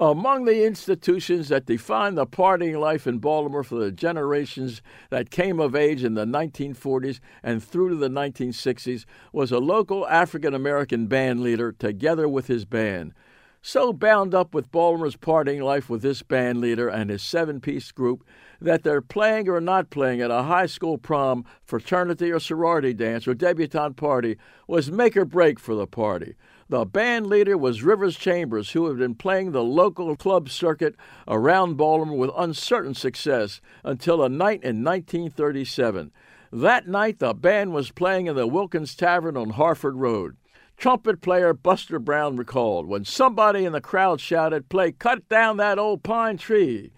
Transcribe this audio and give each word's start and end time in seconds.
Among 0.00 0.46
the 0.46 0.64
institutions 0.64 1.50
that 1.50 1.66
defined 1.66 2.16
the 2.16 2.26
partying 2.26 2.80
life 2.80 3.06
in 3.06 3.18
Baltimore 3.18 3.62
for 3.62 3.74
the 3.74 3.92
generations 3.92 4.80
that 5.10 5.30
came 5.30 5.60
of 5.60 5.76
age 5.76 6.02
in 6.02 6.14
the 6.14 6.24
1940s 6.24 7.20
and 7.42 7.62
through 7.62 7.90
to 7.90 7.96
the 7.96 8.08
1960s 8.08 9.04
was 9.30 9.52
a 9.52 9.58
local 9.58 10.08
African 10.08 10.54
American 10.54 11.06
band 11.06 11.42
leader 11.42 11.70
together 11.70 12.26
with 12.26 12.46
his 12.46 12.64
band. 12.64 13.12
So 13.62 13.92
bound 13.92 14.34
up 14.34 14.54
with 14.54 14.72
Baltimore's 14.72 15.16
partying 15.16 15.62
life 15.62 15.90
with 15.90 16.00
this 16.00 16.22
band 16.22 16.62
leader 16.62 16.88
and 16.88 17.10
his 17.10 17.22
seven 17.22 17.60
piece 17.60 17.92
group 17.92 18.24
that 18.58 18.84
they're 18.84 19.02
playing 19.02 19.50
or 19.50 19.60
not 19.60 19.90
playing 19.90 20.22
at 20.22 20.30
a 20.30 20.44
high 20.44 20.64
school 20.64 20.96
prom, 20.96 21.44
fraternity 21.62 22.30
or 22.32 22.40
sorority 22.40 22.94
dance, 22.94 23.28
or 23.28 23.34
debutante 23.34 23.96
party 23.96 24.38
was 24.66 24.90
make 24.90 25.14
or 25.14 25.26
break 25.26 25.60
for 25.60 25.74
the 25.74 25.86
party. 25.86 26.36
The 26.70 26.86
band 26.86 27.26
leader 27.26 27.58
was 27.58 27.82
Rivers 27.82 28.16
Chambers, 28.16 28.70
who 28.70 28.86
had 28.86 28.96
been 28.96 29.14
playing 29.14 29.52
the 29.52 29.62
local 29.62 30.16
club 30.16 30.48
circuit 30.48 30.94
around 31.28 31.76
Baltimore 31.76 32.16
with 32.16 32.30
uncertain 32.38 32.94
success 32.94 33.60
until 33.84 34.22
a 34.22 34.30
night 34.30 34.62
in 34.62 34.82
1937. 34.82 36.12
That 36.50 36.88
night, 36.88 37.18
the 37.18 37.34
band 37.34 37.74
was 37.74 37.90
playing 37.90 38.26
in 38.26 38.36
the 38.36 38.46
Wilkins 38.46 38.94
Tavern 38.94 39.36
on 39.36 39.50
Harford 39.50 39.96
Road. 39.96 40.36
Trumpet 40.80 41.20
player 41.20 41.52
Buster 41.52 41.98
Brown 41.98 42.36
recalled 42.36 42.88
when 42.88 43.04
somebody 43.04 43.66
in 43.66 43.74
the 43.74 43.82
crowd 43.82 44.18
shouted, 44.18 44.70
Play 44.70 44.92
Cut 44.92 45.28
Down 45.28 45.58
That 45.58 45.78
Old 45.78 46.02
Pine 46.02 46.38
Tree. 46.38 46.90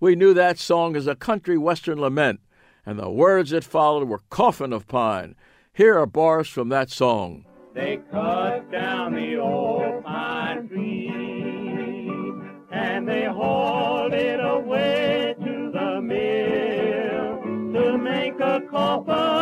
We 0.00 0.16
knew 0.16 0.32
that 0.32 0.58
song 0.58 0.96
as 0.96 1.06
a 1.06 1.14
country 1.14 1.58
western 1.58 2.00
lament, 2.00 2.40
and 2.86 2.98
the 2.98 3.10
words 3.10 3.50
that 3.50 3.62
followed 3.62 4.08
were 4.08 4.22
Coffin 4.30 4.72
of 4.72 4.88
Pine. 4.88 5.34
Here 5.74 5.98
are 5.98 6.06
bars 6.06 6.48
from 6.48 6.70
that 6.70 6.88
song. 6.88 7.44
They 7.74 8.00
cut 8.10 8.72
down 8.72 9.14
the 9.14 9.36
old 9.36 10.02
pine 10.02 10.66
tree 10.68 11.12
and 12.70 13.06
they 13.06 13.26
hauled 13.26 14.14
it 14.14 14.40
away 14.40 15.34
to 15.44 15.70
the 15.72 16.00
mill 16.00 17.82
to 17.82 17.98
make 17.98 18.40
a 18.40 18.62
coffin 18.70 19.35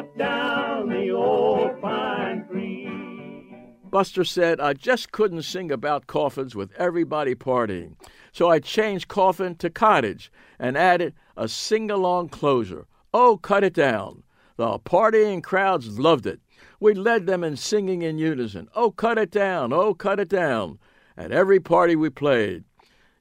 cut 0.00 0.18
down 0.18 0.88
the 0.88 1.10
old 1.10 1.78
pine 1.82 2.46
tree. 2.46 2.88
Buster 3.90 4.24
said, 4.24 4.60
I 4.60 4.72
just 4.72 5.12
couldn't 5.12 5.42
sing 5.42 5.70
about 5.70 6.06
coffins 6.06 6.54
with 6.54 6.72
everybody 6.78 7.34
partying. 7.34 7.96
So 8.32 8.48
I 8.48 8.60
changed 8.60 9.08
coffin 9.08 9.56
to 9.56 9.68
cottage 9.68 10.32
and 10.58 10.78
added 10.78 11.14
a 11.36 11.48
sing 11.48 11.90
along 11.90 12.30
closer. 12.30 12.86
Oh, 13.12 13.36
cut 13.36 13.64
it 13.64 13.74
down. 13.74 14.22
The 14.56 14.78
partying 14.78 15.42
crowds 15.42 15.98
loved 15.98 16.26
it. 16.26 16.40
We 16.78 16.94
led 16.94 17.26
them 17.26 17.44
in 17.44 17.56
singing 17.56 18.00
in 18.00 18.16
unison. 18.16 18.68
Oh, 18.74 18.90
cut 18.92 19.18
it 19.18 19.30
down. 19.30 19.72
Oh, 19.72 19.92
cut 19.92 20.20
it 20.20 20.28
down. 20.28 20.78
At 21.16 21.32
every 21.32 21.60
party 21.60 21.94
we 21.96 22.08
played. 22.08 22.64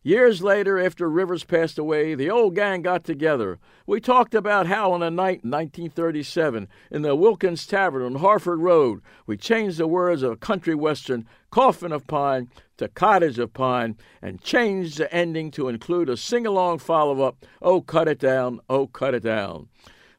Years 0.01 0.41
later, 0.41 0.79
after 0.79 1.09
Rivers 1.09 1.43
passed 1.43 1.77
away, 1.77 2.15
the 2.15 2.29
old 2.29 2.55
gang 2.55 2.81
got 2.83 3.03
together. 3.03 3.59
We 3.85 3.99
talked 3.99 4.33
about 4.33 4.67
how 4.67 4.93
on 4.93 5.03
a 5.03 5.11
night 5.11 5.43
in 5.43 5.51
1937 5.51 6.69
in 6.89 7.01
the 7.01 7.17
Wilkins 7.17 7.67
Tavern 7.67 8.03
on 8.03 8.21
Harford 8.21 8.61
Road, 8.61 9.01
we 9.27 9.35
changed 9.35 9.77
the 9.77 9.87
words 9.87 10.23
of 10.23 10.31
a 10.31 10.37
country 10.37 10.73
western, 10.73 11.27
Coffin 11.51 11.91
of 11.91 12.07
Pine, 12.07 12.47
to 12.77 12.87
Cottage 12.87 13.39
of 13.39 13.51
Pine, 13.53 13.97
and 14.21 14.41
changed 14.41 14.99
the 14.99 15.13
ending 15.13 15.51
to 15.51 15.67
include 15.67 16.07
a 16.07 16.15
sing 16.15 16.45
along 16.45 16.79
follow 16.79 17.21
up, 17.21 17.45
Oh, 17.61 17.81
cut 17.81 18.07
it 18.07 18.19
down, 18.19 18.61
oh, 18.69 18.87
cut 18.87 19.13
it 19.13 19.23
down. 19.23 19.67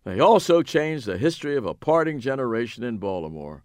They 0.05 0.20
also 0.20 0.62
changed 0.62 1.06
the 1.06 1.17
history 1.17 1.56
of 1.56 1.64
a 1.64 1.73
parting 1.73 2.20
generation 2.20 2.84
in 2.84 2.98
Baltimore. 2.98 3.62